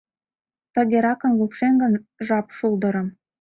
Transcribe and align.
Тыгеракын 0.73 1.31
лупшем 1.39 1.73
гын 1.81 1.93
жап-шулдырым. 2.27 3.07